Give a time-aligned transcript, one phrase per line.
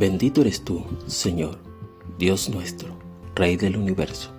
[0.00, 1.58] Bendito eres tú, Señor,
[2.18, 2.88] Dios nuestro,
[3.34, 4.30] Rey del universo,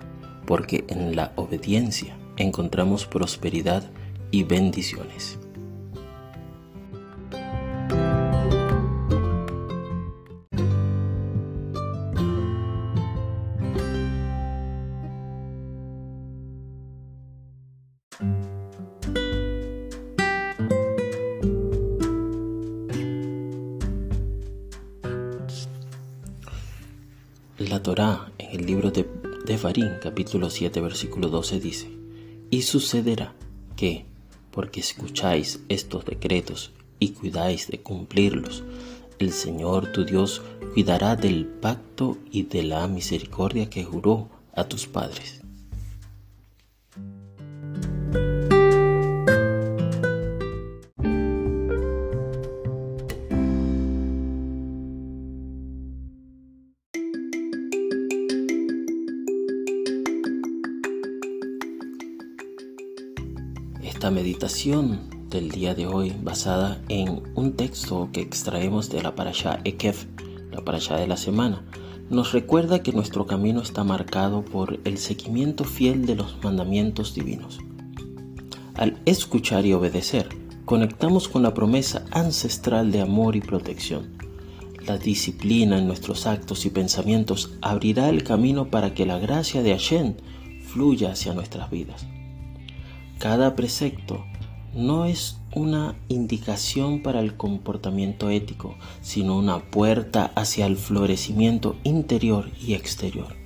[0.44, 3.88] porque en la obediencia encontramos prosperidad
[4.32, 5.38] y bendiciones.
[27.58, 29.06] La Torá en el libro de,
[29.44, 31.90] de Farín, capítulo 7, versículo 12 dice,
[32.48, 33.34] Y sucederá
[33.76, 34.06] que,
[34.50, 38.64] porque escucháis estos decretos y cuidáis de cumplirlos,
[39.18, 40.40] el Señor tu Dios
[40.72, 45.41] cuidará del pacto y de la misericordia que juró a tus padres.
[63.92, 69.60] Esta meditación del día de hoy, basada en un texto que extraemos de la parasha
[69.64, 70.06] Ekef,
[70.50, 71.62] la parasha de la semana,
[72.08, 77.60] nos recuerda que nuestro camino está marcado por el seguimiento fiel de los mandamientos divinos.
[78.74, 80.30] Al escuchar y obedecer,
[80.64, 84.16] conectamos con la promesa ancestral de amor y protección.
[84.86, 89.72] La disciplina en nuestros actos y pensamientos abrirá el camino para que la gracia de
[89.72, 90.14] Hashem
[90.66, 92.06] fluya hacia nuestras vidas.
[93.22, 94.24] Cada precepto
[94.74, 102.50] no es una indicación para el comportamiento ético, sino una puerta hacia el florecimiento interior
[102.60, 103.36] y exterior.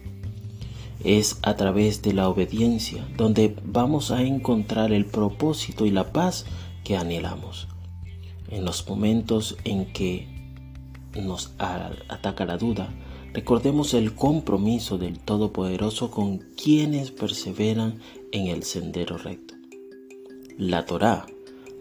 [1.05, 6.47] Es a través de la obediencia donde vamos a encontrar el propósito y la paz
[6.83, 7.69] que anhelamos.
[8.49, 10.27] En los momentos en que
[11.23, 12.95] nos ataca la duda,
[13.35, 18.01] recordemos el compromiso del Todopoderoso con quienes perseveran
[18.33, 19.56] en el sendero recto.
[20.59, 21.27] La Torá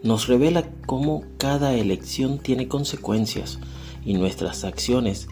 [0.02, 3.58] nos revela cómo cada elección tiene consecuencias
[4.04, 5.28] y nuestras acciones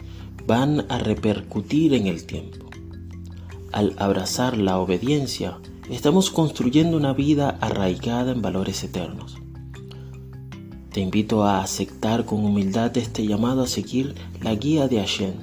[0.47, 2.65] van a repercutir en el tiempo.
[3.71, 5.59] Al abrazar la obediencia,
[5.91, 9.37] estamos construyendo una vida arraigada en valores eternos.
[10.91, 15.33] Te invito a aceptar con humildad este llamado a seguir la guía de Hashem,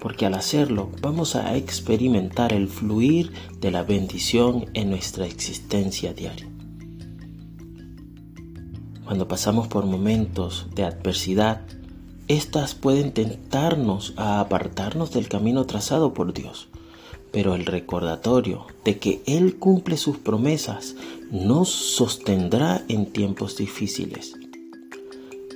[0.00, 3.30] porque al hacerlo vamos a experimentar el fluir
[3.60, 6.55] de la bendición en nuestra existencia diaria.
[9.06, 11.60] Cuando pasamos por momentos de adversidad,
[12.26, 16.66] éstas pueden tentarnos a apartarnos del camino trazado por Dios.
[17.30, 20.96] Pero el recordatorio de que Él cumple sus promesas
[21.30, 24.34] nos sostendrá en tiempos difíciles.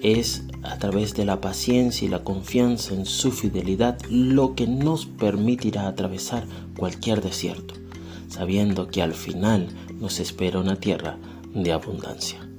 [0.00, 5.06] Es a través de la paciencia y la confianza en su fidelidad lo que nos
[5.06, 6.46] permitirá atravesar
[6.78, 7.74] cualquier desierto,
[8.28, 9.66] sabiendo que al final
[9.98, 11.18] nos espera una tierra
[11.52, 12.49] de abundancia.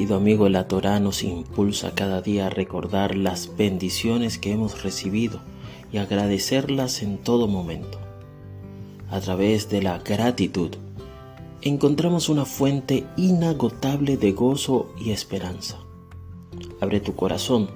[0.00, 5.42] Querido amigo, la Torah nos impulsa cada día a recordar las bendiciones que hemos recibido
[5.92, 7.98] y agradecerlas en todo momento.
[9.10, 10.70] A través de la gratitud,
[11.60, 15.76] encontramos una fuente inagotable de gozo y esperanza.
[16.80, 17.68] Abre tu corazón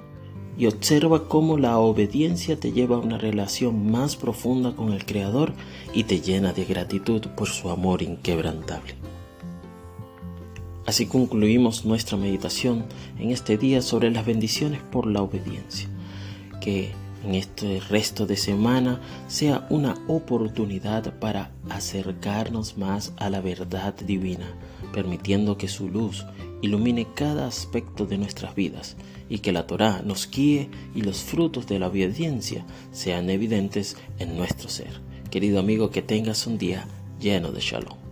[0.57, 5.53] y observa cómo la obediencia te lleva a una relación más profunda con el Creador
[5.93, 9.04] y te llena de gratitud por su amor inquebrantable.
[10.85, 12.85] Así concluimos nuestra meditación
[13.17, 15.89] en este día sobre las bendiciones por la obediencia.
[16.61, 16.91] Que
[17.25, 24.45] en este resto de semana sea una oportunidad para acercarnos más a la verdad divina,
[24.93, 26.23] permitiendo que su luz
[26.61, 28.95] ilumine cada aspecto de nuestras vidas
[29.27, 34.37] y que la Torá nos guíe y los frutos de la obediencia sean evidentes en
[34.37, 35.01] nuestro ser.
[35.31, 36.87] Querido amigo, que tengas un día
[37.19, 38.04] lleno de shalom.